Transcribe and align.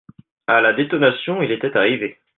À 0.47 0.61
la 0.61 0.73
détonation, 0.73 1.43
il 1.43 1.51
était 1.51 1.77
arrivé. 1.77 2.17